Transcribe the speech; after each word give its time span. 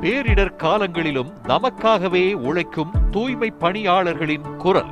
பேரிடர் 0.00 0.56
காலங்களிலும் 0.56 1.32
நமக்காகவே 1.48 2.34
உழைக்கும் 2.34 2.92
தூய்மை 3.10 3.52
பணியாளர்களின் 3.58 4.46
குரல். 4.56 4.90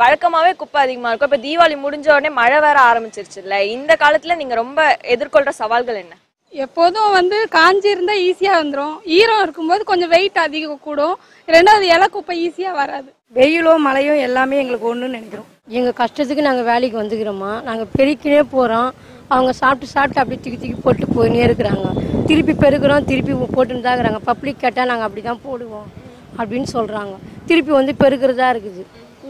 வழக்கமாவே 0.00 0.50
குப்பை 0.60 0.78
அதிகமா 0.84 1.10
இருக்கும். 1.10 1.30
இப்ப 1.30 1.40
தீபாவளி 1.44 1.76
முடிஞ்ச 1.84 2.06
உடனே 2.14 2.30
மழை 2.40 2.58
வேற 2.64 2.78
ஆரம்பிச்சிருச்சுல்ல. 2.90 3.56
இந்த 3.76 3.92
காலத்துல 4.02 4.36
நீங்க 4.40 4.54
ரொம்ப 4.62 4.80
எதிர்கொள்ற 5.14 5.52
சவால்கள் 5.60 6.00
என்ன? 6.04 6.14
எப்போதும் 6.64 7.10
வந்து 7.18 7.36
காஞ்சி 7.56 7.88
இருந்தா 7.94 8.14
ஈஸியா 8.26 8.52
வந்துரும். 8.60 8.94
ஈரம் 9.18 9.42
இருக்கும்போது 9.44 9.82
கொஞ்சம் 9.90 10.12
வெயிட் 10.14 10.38
அதிகம் 10.44 10.84
கூடும். 10.86 11.16
ரெண்டாவது 11.54 11.86
இலை 11.94 12.06
குப்பை 12.14 12.36
ஈஸியா 12.46 12.70
வராது. 12.80 13.08
வெயிலோ 13.38 13.72
மழையோ 13.86 14.14
எல்லாமே 14.26 14.60
எங்களுக்கு 14.62 14.88
ஒன்றுன்னு 14.90 15.16
நினைக்கிறோம். 15.18 15.48
எங்கள் 15.78 15.98
கஷ்டத்துக்கு 16.02 16.46
நாங்கள் 16.48 16.68
வேலைக்கு 16.70 16.96
வந்துக்கிறோமா? 17.02 17.50
நாங்கள் 17.68 17.90
பெருக்கினே 17.96 18.42
போகிறோம் 18.54 18.90
அவங்க 19.34 19.52
சாப்பிட்டு 19.62 19.94
சாப்பிட்டு 19.94 20.22
அப்படியே 20.22 20.40
தூக்கி 20.44 20.58
தூக்கி 20.60 20.78
போட்டு 20.84 21.06
போயினே 21.16 21.42
இருக்கிறாங்க. 21.48 21.88
திருப்பி 22.28 22.54
பெருக்கிறோம் 22.62 23.08
திருப்பி 23.10 23.34
போட்டுன்னு 23.56 23.84
தான் 23.86 23.94
இருக்கிறாங்க 23.96 24.22
பப்ளிக் 24.30 24.62
கேட்டால் 24.64 24.90
நாங்கள் 24.92 25.08
அப்படி 25.08 25.24
தான் 25.28 25.44
போடுவோம் 25.48 25.88
அப்படின்னு 26.38 26.68
சொல்கிறாங்க 26.76 27.14
திருப்பி 27.50 27.72
வந்து 27.80 27.92
பெருக்கிறதா 28.04 28.48
இருக்குது. 28.54 28.82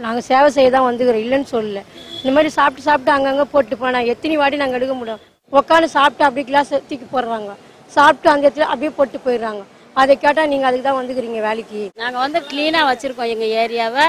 நாங்கள் 0.04 0.27
சேவை 0.30 0.48
செய்ய 0.56 0.68
தான் 0.77 0.86
வந்துக்கிறோம். 0.88 1.24
இல்லைன்னு 1.24 1.48
சொல்லல. 1.54 1.80
இந்த 2.20 2.30
மாதிரி 2.36 2.50
சாப்பிட்டு 2.58 2.86
சாப்பிட்டு 2.88 3.12
அங்கங்கே 3.16 3.46
போட்டு 3.54 3.74
போனால் 3.82 4.10
எத்தனை 4.12 4.36
வாட்டி 4.42 4.62
நாங்கள் 4.62 4.78
எடுக்க 4.80 4.94
முடியும்? 5.00 5.22
உட்காந்து 5.58 5.88
சாப்பிட்டு 5.96 6.27
அப்படியே 6.28 6.46
கிளாஸ் 6.50 6.72
தூக்கி 6.88 7.06
போடுறாங்க. 7.14 7.52
சாப்பிட்டு 7.96 8.28
அந்த 8.32 8.44
இடத்துல 8.46 8.69
அப்படியே 8.72 8.92
போட்டு 8.98 9.19
போயிடுறாங்க. 9.26 9.62
அதை 10.00 10.14
கேட்டால் 10.24 10.50
நீங்கள் 10.52 10.69
அதுக்கு 10.69 10.86
தான் 10.88 10.98
வந்துக்கிறீங்க 11.00 11.41
வேலைக்கு. 11.48 11.80
நாங்கள் 12.02 12.24
வந்து 12.24 12.41
க்ளீனாக 12.50 12.88
வச்சுருக்கோம் 12.91 13.32
எங்கள் 13.34 13.54
ஏரியாவை. 13.62 14.06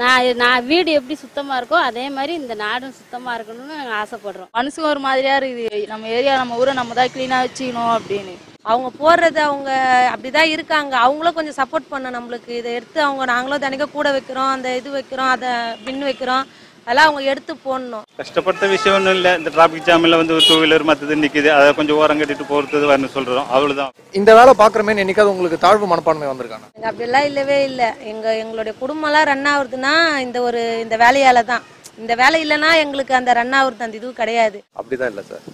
நான் 0.00 0.38
நான் 0.42 0.64
வீடு 0.70 0.90
எப்படி 0.98 1.16
சுத்தமாக 1.24 1.58
இருக்கோ 1.60 1.78
அதே 1.88 2.06
மாதிரி 2.16 2.32
இந்த 2.40 2.54
நாடும் 2.62 2.96
சுத்தமாக 3.00 3.36
இருக்கணும்னு 3.36 3.78
நாங்கள் 3.80 3.98
ஆசைப்படுறோம். 4.02 4.50
மனசுக்கு 4.58 4.90
ஒரு 4.92 5.02
மாதிரியா 5.06 5.36
இருக்குது. 5.40 5.84
நம்ம 5.92 6.08
ஏரியா 6.16 6.34
நம்ம 6.42 6.58
ஊரை 6.62 6.74
நம்ம 6.80 6.94
தான் 7.00 7.12
க்ளீனா 7.14 7.38
வச்சுக்கணும் 7.44 7.94
அப்படின்னு. 7.98 8.34
அவங்க 8.72 8.88
போடுறது 9.00 9.40
அவங்க 9.48 9.70
அப்படிதான் 10.12 10.52
இருக்காங்க. 10.54 10.92
அவங்களும் 11.06 11.36
கொஞ்சம் 11.38 11.58
சப்போர்ட் 11.60 11.90
பண்ண 11.92 12.10
நம்மளுக்கு. 12.16 12.50
இதை 12.60 12.70
எடுத்து 12.78 13.00
அவங்க 13.06 13.24
நாங்களும் 13.32 13.64
தினைக்கும் 13.64 13.96
கூட 13.96 14.10
வைக்கிறோம் 14.16 14.52
அந்த 14.56 14.68
இது 14.80 14.90
வைக்கிறோம் 14.98 15.32
அதை 15.34 15.50
பின் 15.86 16.06
வைக்கிறோம். 16.08 16.44
அதெல்லாம் 16.86 17.08
அவங்க 17.08 17.22
எடுத்து 17.32 17.52
போடணும். 17.66 18.02
கஷ்டப்பட்ட 18.20 18.64
விஷயம் 18.72 18.96
ஒன்றும் 18.96 19.16
இல்லை. 19.18 19.30
இந்த 19.40 19.50
டிராஃபிக் 19.54 19.86
ஜாமில் 19.88 20.18
வந்து 20.20 20.34
ஒரு 20.36 20.44
டூ 20.48 20.56
வீலர் 20.62 20.86
மற்றது 20.88 21.20
நிற்கிது 21.22 21.50
அதை 21.56 21.68
கொஞ்சம் 21.78 22.00
ஓரம் 22.00 22.20
கட்டிட்டு 22.20 22.46
போகிறது 22.50 22.90
வரணும் 22.90 23.14
சொல்கிறோம் 23.16 23.48
அவ்வளோதான் 23.54 23.92
இந்த 24.20 24.30
வேலை 24.38 24.54
பாக்குறமே 24.62 24.94
என்னைக்காவது 25.04 25.34
உங்களுக்கு 25.34 25.62
தாழ்வு 25.64 25.86
மனப்பான்மை 25.92 26.28
வந்திருக்காங்க 26.32 26.68
எங்க 26.78 26.88
அப்படிலாம் 26.90 27.28
இல்லவே 27.30 27.58
இல்லை. 27.70 27.88
எங்க 28.12 28.26
எங்களுடைய 28.42 28.74
குடும்பம்லாம் 28.82 29.28
ரன் 29.32 29.48
ஆகுறதுன்னா 29.52 29.94
இந்த 30.26 30.40
ஒரு 30.48 30.62
இந்த 30.84 30.98
வேலையால 31.04 31.44
தான் 31.52 31.64
இந்த 32.02 32.14
வேலை 32.22 32.38
இல்லைன்னா 32.44 32.70
எங்களுக்கு 32.84 33.14
அந்த 33.20 33.32
ரன் 33.40 33.56
ஆகுறது 33.60 33.86
அந்த 33.88 34.00
இதுவும் 34.00 34.20
கிடையாது. 34.22 34.60
அப்படிதான் 34.80 35.12
இல்லை 35.14 35.24
சார். 35.30 35.44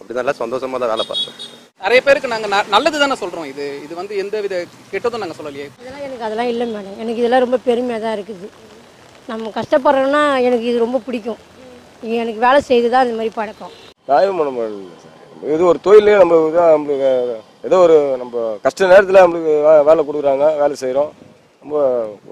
அப்படிதான் 0.00 0.24
இல்லை. 0.24 0.36
சந்தோஷமா 0.42 0.80
தான் 0.84 0.92
வேலை 0.94 1.06
பார்த்தோம் 1.12 1.55
நிறைய 1.80 2.00
பேருக்கு 2.02 2.28
நாங்க 2.28 2.46
ந- 2.46 2.68
நல்லது 2.68 2.98
தானே 2.98 3.16
சொல்றோம். 3.20 3.44
இது 3.44 3.64
இது 3.82 3.94
வந்து 3.94 4.16
எந்த 4.16 4.40
வித 4.40 4.54
கெட்டதும் 4.92 5.18
நாங்க 5.18 5.34
சொல்லலையே. 5.38 5.66
இதெல்லாம் 5.80 6.04
எனக்கு 6.04 6.24
அதெல்லாம் 6.24 6.48
இல்லை 6.48 6.66
மேடம். 6.66 6.96
எனக்கு 6.96 7.20
இதெல்லாம் 7.20 7.40
ரொம்ப 7.40 7.56
பெருமையாக 7.64 8.02
தான் 8.02 8.16
இருக்குது. 8.16 8.46
நம்ம 9.28 9.50
கஷ்டப்படுறோன்னா 9.54 10.42
எனக்கு 10.42 10.64
இது 10.64 10.78
ரொம்ப 10.78 10.98
பிடிக்கும். 10.98 11.40
எனக்கு 12.16 12.38
வேலை 12.38 12.60
செய்து 12.60 12.90
தான் 12.90 13.04
இந்த 13.06 13.16
மாதிரி 13.16 13.34
பழக்கம். 13.34 13.74
முடியல 14.48 14.96
சார். 14.96 15.12
இது 15.54 15.64
ஒரு 15.66 15.78
தொழிலே 15.82 16.16
நம்ம 16.18 16.34
நம்மளுக்கு 16.72 17.10
ஏதோ 17.64 17.78
ஒரு 17.78 18.16
நம்ம 18.16 18.34
கஷ்ட 18.62 18.86
நேரத்தில் 18.86 19.22
நம்மளுக்கு 19.22 19.54
வேலை 19.84 20.04
கொடுக்குறாங்க 20.04 20.56
வேலை 20.58 20.74
செய்கிறோம் 20.74 21.10
ரொம்ப 21.66 21.78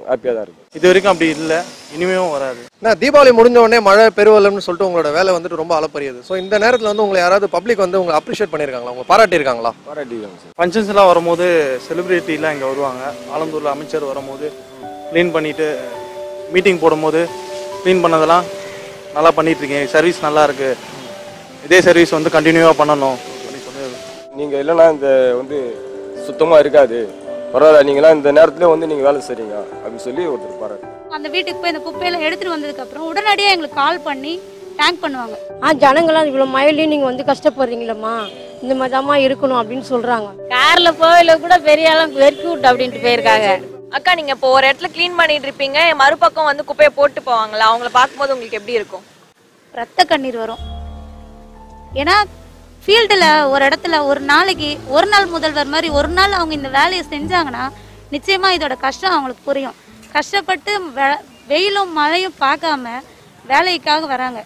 ஹாப்பியாக 0.09 0.33
தான் 0.35 0.45
இருக்குது 0.47 0.77
இது 0.79 0.87
வரைக்கும் 0.89 1.13
அப்படி 1.13 1.29
இல்லை. 1.37 1.57
இனிமேவும் 1.95 2.35
வராது. 2.35 2.61
நான் 2.85 2.99
தீபாவளி 3.01 3.31
முடிஞ்ச 3.39 3.57
உடனே 3.63 3.79
மழை 3.87 4.05
பெருவலம்னு 4.19 4.65
சொல்லிட்டு 4.67 4.87
உங்களோட 4.89 5.11
வேலை 5.17 5.31
வந்துட்டு 5.37 5.59
ரொம்ப 5.61 5.75
அளப்பரியது. 5.79 6.19
ஸோ 6.29 6.35
இந்த 6.43 6.55
நேரத்தில் 6.65 6.91
வந்து 6.91 7.05
உங்களை 7.05 7.19
யாராவது 7.23 7.47
பப்ளிக் 7.55 7.83
வந்து 7.85 8.01
உங்களை 8.01 8.17
அப்ரிஷியேட் 8.19 8.53
பண்ணியிருக்காங்களா? 8.53 8.93
உங்களை 8.95 9.09
பாராட்டி 9.13 9.39
இருக்காங்களா 9.39 9.73
பாராட்டிருக்காங்க 9.89 10.39
சார். 10.43 10.53
ஃபங்க்ஷன்ஸ் 10.59 10.91
எல்லாம் 10.93 11.11
வரும்போது 11.13 11.47
செலிபிரிட்டிலாம் 11.87 12.55
இங்கே 12.57 12.69
வருவாங்க. 12.73 13.03
ஆலந்தூரில் 13.35 13.73
அமைச்சர் 13.75 14.07
வரும்போது 14.13 14.49
க்ளீன் 15.11 15.35
பண்ணிட்டு 15.37 15.67
மீட்டிங் 16.55 16.81
போடும்போது 16.85 17.23
க்ளீன் 17.83 18.05
பண்ணதெல்லாம் 18.07 18.47
நல்லா 19.17 19.33
பண்ணிட்டு 19.41 19.61
இருக்கீங்க. 19.63 19.91
சர்வீஸ் 19.97 20.25
நல்லா 20.29 20.45
இருக்கு. 20.51 20.71
இதே 21.69 21.81
சர்வீஸ் 21.89 22.17
வந்து 22.19 22.35
கண்டினியூவாக 22.39 22.77
பண்ணணும். 22.83 23.19
அப்படின்னு 23.35 23.67
சொல்லி 23.67 23.85
நீங்கள் 24.41 24.63
இல்லைன்னா 24.65 24.89
இந்த 24.97 25.11
வந்து 25.43 25.59
சுத்தமாக 26.29 26.63
இருக்காது. 26.65 27.01
பரவாயில்ல 27.55 27.83
நீங்களாம் 27.89 28.17
இந்த 28.19 28.31
நேரத்துல 28.37 28.69
வந்து 28.73 28.89
நீங்கள் 28.91 29.07
வேலை 29.09 29.21
செய்றீங்க 29.27 29.55
அப்படின்னு 29.83 30.05
சொல்லி 30.07 30.23
ஒருத்தர் 30.31 30.61
பாராட்டு. 30.63 30.89
அந்த 31.17 31.29
வீட்டுக்கு 31.35 31.61
போய் 31.63 31.73
இந்த 31.73 31.83
குப்பையெல்லாம் 31.85 32.25
எடுத்துட்டு 32.27 32.55
வந்ததுக்கு 32.55 32.85
அப்புறம் 32.85 33.07
உடனடியாக 33.11 33.55
எங்களுக்கு 33.55 33.81
கால் 33.83 34.01
பண்ணி 34.09 34.33
டேங்க் 34.79 35.03
பண்ணுவாங்க. 35.05 35.37
ஆ 35.65 35.73
ஜனங்களாம் 35.85 36.29
இவ்வளோ 36.31 36.47
மழையிலையும் 36.57 36.93
நீங்கள் 36.95 37.11
வந்து 37.11 37.29
கஷ்டப்படுறீங்களம்மா. 37.31 38.15
இந்த 38.63 38.75
மாதிரி 38.79 38.95
தாம்மா 38.97 39.17
இருக்கணும் 39.27 39.61
அப்படின்னு 39.61 39.87
சொல்கிறாங்க 39.93 40.29
காரில் 40.55 40.99
போகல 41.03 41.37
கூட 41.45 41.55
பெரிய 41.69 41.93
ஆளும் 41.93 42.19
வெறுக்கி 42.23 42.47
விட்டு 42.51 42.71
அப்படின்ட்டு 42.71 43.05
போயிருக்காங்க. 43.07 43.49
அக்கா 43.97 44.13
நீங்க 44.19 44.33
இப்போ 44.37 44.49
ஒரு 44.57 44.65
இடத்துல 44.69 44.91
க்ளீன் 44.95 45.19
பண்ணிட்டு 45.21 45.49
இருப்பீங்க. 45.49 45.81
மறுபக்கம் 46.03 46.51
வந்து 46.51 46.69
குப்பையை 46.71 46.93
போட்டு 46.99 47.21
போவாங்களா? 47.29 47.67
அவங்கள 47.71 47.91
பார்க்கும்போது 47.99 48.35
உங்களுக்கு 48.37 48.61
எப்படி 48.61 48.79
இருக்கும்? 48.81 49.05
ரத்த 49.81 50.01
கண்ணீர் 50.13 50.43
வரும். 50.45 50.63
ஏன்னா 52.03 52.17
ஃபீல்டில் 52.87 53.49
ஒரு 53.49 53.65
இடத்துல 53.65 54.05
ஒரு 54.05 54.21
நாளைக்கு 54.21 54.79
ஒரு 54.89 55.07
நாள் 55.07 55.27
முதல்வர் 55.27 55.67
மாதிரி 55.67 55.89
ஒரு 55.89 56.09
நாள் 56.09 56.33
அவங்க 56.33 56.55
இந்த 56.55 56.69
வேலையை 56.69 57.05
செஞ்சாங்கன்னா 57.11 57.69
நிச்சயமாக 58.11 58.57
இதோட 58.57 58.77
கஷ்டம் 58.77 59.11
அவங்களுக்கு 59.11 59.43
புரியும். 59.45 59.75
கஷ்டப்பட்டு 60.13 60.81
வெ- 60.81 61.21
வெயிலும் 61.47 61.93
மழையும் 61.93 62.35
பார்க்காம 62.41 62.89
வேலைக்காக 63.47 64.07
வராங்க. 64.07 64.45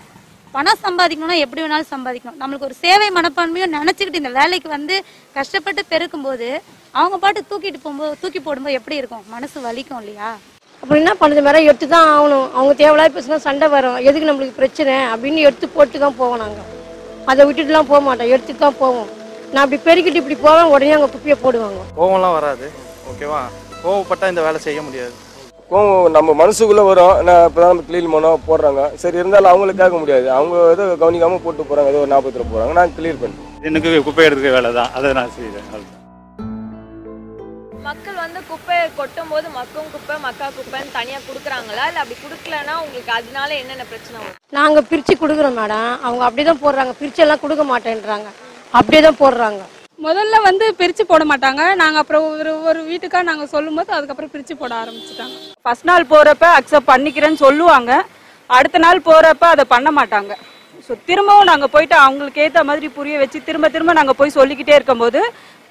பணம் 0.53 0.77
சம்பாதிக்கணும்னா 0.83 1.39
எப்படி 1.39 1.63
வேணாலும் 1.63 1.91
சம்பாதிக்கணும். 1.91 2.41
நம்மளுக்கு 2.41 2.61
ஒரு 2.61 2.75
சேவை 2.75 3.09
மனப்பான்மையும் 3.09 3.75
நினச்சிக்கிட்டு 3.75 4.15
இந்த 4.15 4.29
வேலைக்கு 4.29 4.69
வந்து 4.69 5.05
கஷ்டப்பட்டு 5.35 5.85
பெருக்கும்போது 5.91 6.61
அவங்க 6.91 7.19
பாட்டு 7.19 7.41
தூக்கிட்டு 7.41 7.77
போகும்போது 7.83 8.17
தூக்கி 8.21 8.41
போடும்போது 8.41 8.75
எப்படி 8.75 8.97
இருக்கும்? 8.97 9.25
மனசு 9.29 9.61
வலிக்கும் 9.61 9.99
இல்லையா? 9.99 10.37
அப்புறம் 10.83 11.05
என்ன 11.05 11.13
பண்ணுறது 11.21 11.49
மேடம் 11.49 11.63
எடுத்து 11.63 11.89
தான் 11.89 12.09
ஆகணும். 12.09 12.53
அவங்க 12.53 12.75
தேவையில்லாத 12.75 13.21
பேசினா 13.21 13.37
சண்டை 13.37 13.69
வரும். 13.69 13.97
எதுக்கு 13.97 14.33
நம்மளுக்கு 14.33 14.55
பிரச்சனை? 14.55 14.95
அப்படின்னு 14.95 15.37
எடுத்து 15.37 15.69
போட்டு 15.69 15.99
தான் 15.99 16.17
போவோம் 16.17 16.39
நாங்கள் 16.39 16.78
அதை 17.31 17.43
விட்டுட்டுலாம் 17.47 17.89
போக 17.91 18.01
மாட்டோம் 18.09 18.31
எடுத்துட்டு 18.35 18.63
தான் 18.65 18.79
போவோம். 18.83 19.09
நான் 19.53 19.63
அப்படி 19.65 19.79
பெருக்கிட்டு 19.87 20.21
இப்படி 20.23 20.37
போவேன் 20.45 20.71
உடனே 20.75 20.95
அவங்க 20.97 21.09
குப்பையை 21.15 21.37
போடுவாங்க. 21.45 21.81
கோவம்லாம் 21.99 22.37
வராது. 22.39 22.67
ஓகேவா? 23.11 23.41
கோவப்பட்டா 23.83 24.31
இந்த 24.33 24.43
வேலை 24.47 24.61
செய்ய 24.67 24.81
முடியாது. 24.87 25.15
கோவம் 25.73 26.15
நம்ம 26.17 26.35
மனசுக்குள்ளே 26.41 26.85
வரும். 26.91 27.17
நான் 27.29 27.45
இப்போ 27.49 27.61
தான் 27.63 27.73
நம்ம 27.73 27.85
க்ளீன் 27.89 28.13
பண்ணோம் 28.15 28.45
போடுறாங்க. 28.49 28.83
சரி 29.03 29.21
இருந்தாலும் 29.23 29.51
அவங்களுக்கு 29.53 29.83
கேட்க 29.83 29.99
முடியாது. 30.03 30.27
அவங்க 30.39 30.57
ஏதோ 30.75 30.85
கவனிக்காமல் 31.03 31.45
போட்டு 31.47 31.69
போகிறாங்க 31.69 31.93
ஏதோ 31.93 32.03
ஒரு 32.05 32.13
ஞாபகத்தில் 32.15 32.51
போகிறாங்க 32.53 32.79
நான் 32.81 32.97
கிளியர் 32.99 33.23
பண்ணுறேன் 33.23 33.47
எனக்கு 33.71 33.91
குப்பை 34.09 34.27
எடுக்கிற 34.29 34.53
வேலை 34.59 34.73
தான் 34.81 34.93
அதை 34.99 35.13
நான் 35.21 35.35
செய்கிறேன். 35.39 35.69
மக்கள் 37.89 38.17
வந்து 38.25 38.41
குப்பையை 38.49 38.87
கொட்டும் 38.99 39.31
போது 39.33 39.47
மக்கும் 39.57 39.91
குப்பை 39.93 40.15
மக்கா 40.25 40.47
குப்பைன்னு 40.57 40.91
தனியா 40.97 41.19
குடுக்குறாங்களா? 41.27 41.85
இல்ல 41.91 42.01
அப்படி 42.03 42.17
குடுக்கலன்னா 42.25 42.75
உங்களுக்கு 42.85 43.13
அதனால 43.19 43.51
என்னென்ன 43.61 43.85
பிரச்சனை 43.93 44.17
வரும்? 44.23 44.37
நாங்கள் 44.59 44.87
பிரித்து 44.91 45.15
கொடுக்குறோம் 45.23 45.59
மேடம். 45.61 45.91
அவங்க 46.07 46.25
அப்படியே 46.27 46.47
தான் 46.49 46.63
போடுறாங்க. 46.65 46.93
பிரிச்செல்லாம் 47.01 47.43
கொடுக்க 47.45 47.65
மாட்டேன்றாங்க. 47.71 48.29
அப்படியே 48.79 49.01
தான் 49.07 49.21
போடுறாங்க. 49.23 49.63
முதல்ல 50.07 50.37
வந்து 50.49 50.67
பிரிச்சு 50.81 51.05
போட 51.13 51.23
மாட்டாங்க. 51.31 51.63
நாங்க 51.83 51.99
அப்புறம் 52.03 52.27
ஒரு 52.33 52.53
ஒரு 52.71 52.83
வீட்டுக்கா 52.91 53.23
நாங்க 53.31 53.47
சொல்லும்போது 53.55 53.91
அதுக்கப்புறம் 53.97 54.33
பிரிச்சு 54.35 54.57
போட 54.61 54.75
ஆரம்பிச்சிட்டாங்க. 54.83 55.39
ஃபர்ஸ்ட் 55.65 55.89
நாள் 55.91 56.11
போறப்ப 56.13 56.47
அக்செப்ட் 56.59 56.91
பண்ணிக்கிறேன்னு 56.93 57.43
சொல்லுவாங்க. 57.47 57.93
அடுத்த 58.59 58.85
நாள் 58.87 59.07
போறப்ப 59.11 59.47
அதை 59.55 59.67
பண்ண 59.75 59.89
மாட்டாங்க. 60.01 60.35
ஸோ 60.89 60.95
திரும்பவும் 61.09 61.49
நாங்கள் 61.51 61.73
போயிட்டு 61.75 61.97
அவங்களுக்கு 62.05 62.43
ஏற்ற 62.47 62.61
மாதிரி 62.69 62.89
புரிய 62.99 63.17
வச்சு 63.23 63.39
திரும்ப 63.49 63.69
திரும்ப 63.75 63.95
நாங்கள் 63.99 64.19
போய் 64.21 64.37
சொல்லிக்கிட்டே 64.39 64.75
இருக்கும்போது 64.79 65.21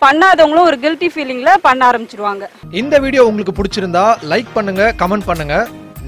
பண்ணாதவங்களும் 0.01 0.67
ஒரு 0.69 0.77
கில்ட்டி 0.83 1.07
ஃபீலிங்ல 1.13 1.51
பண்ண 1.67 1.81
ஆரம்பிச்சிடுவாங்க 1.89 2.45
இந்த 2.81 2.95
வீடியோ 3.05 3.23
உங்களுக்கு 3.29 3.55
பிடிச்சிருந்தா 3.59 4.05
லைக் 4.31 4.51
பண்ணுங்க 4.57 4.83
கமெண்ட் 5.01 5.27
பண்ணுங்க. 5.29 5.55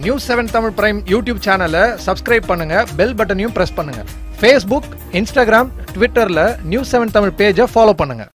News 0.04 0.28
seven 0.30 0.52
Tamil 0.56 0.76
prime 0.80 1.00
YouTube 1.14 1.40
சேனலை 1.46 1.84
சப்ஸ்கிரைப் 2.06 2.50
பண்ணுங்க 2.52 2.76
பெல் 3.00 3.16
பட்டனையும் 3.20 3.56
பிரஸ் 3.58 3.78
பண்ணுங்க. 3.80 4.02
ஃபேஸ்புக் 4.42 4.90
இன்ஸ்டாகிராம் 5.20 5.72
ட்விட்டரில் 5.96 6.46
நியூஸ் 6.74 6.92
செவன் 6.96 7.16
தமிழ் 7.16 7.38
பேஜை 7.40 7.66
ஃபாலோ 7.74 7.96
பண்ணுங்க. 8.02 8.26